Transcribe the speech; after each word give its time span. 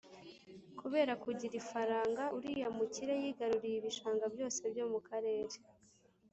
kubera 0.79 1.13
kugira 1.23 1.53
ifaranga 1.61 2.23
uriya 2.37 2.67
mukire 2.77 3.13
yigaruriye 3.23 3.75
ibishanga 3.79 4.25
byose 4.33 4.59
byo 4.73 4.85
mu 4.91 4.99
karere. 5.07 5.55